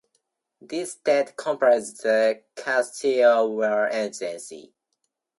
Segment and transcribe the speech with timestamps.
[0.59, 4.73] These states comprised the Kathiawar Agency.